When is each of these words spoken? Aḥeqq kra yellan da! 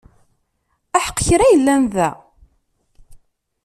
Aḥeqq 0.97 1.19
kra 1.27 1.45
yellan 1.51 1.83
da! 1.93 2.09